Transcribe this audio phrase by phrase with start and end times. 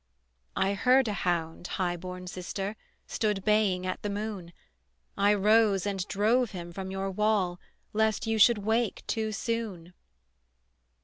[0.55, 4.51] "I heard a hound, high born sister, Stood baying at the moon:
[5.15, 7.59] I rose and drove him from your wall
[7.93, 9.93] Lest you should wake too soon."